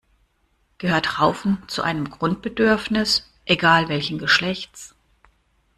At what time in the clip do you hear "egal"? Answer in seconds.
3.45-3.87